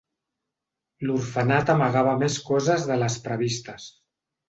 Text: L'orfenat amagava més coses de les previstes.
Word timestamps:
L'orfenat 1.09 1.71
amagava 1.75 2.17
més 2.25 2.41
coses 2.51 2.91
de 2.91 3.01
les 3.07 3.23
previstes. 3.31 3.91